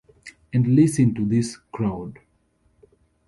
And 0.51 0.65
listen 0.69 1.13
to 1.13 1.23
this 1.27 1.57
crowd! 1.71 2.17